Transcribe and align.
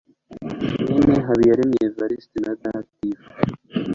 mwene 0.93 1.15
habiyaremye 1.27 1.79
evariste 1.87 2.37
na 2.45 2.53
dativa 2.61 3.25